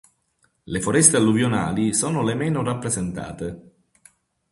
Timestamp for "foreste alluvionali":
0.81-1.93